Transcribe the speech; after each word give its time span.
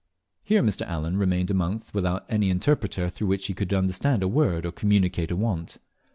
Here 0.43 0.63
Mr. 0.63 0.81
Allen 0.87 1.17
remained 1.17 1.51
a 1.51 1.53
month 1.53 1.93
without 1.93 2.25
any 2.27 2.49
interpreter 2.49 3.07
through 3.07 3.27
whom 3.27 3.37
he 3.37 3.53
could 3.53 3.71
understand 3.71 4.23
a 4.23 4.27
word 4.27 4.65
or 4.65 4.71
communicate 4.71 5.29
a 5.29 5.35
want. 5.35 5.77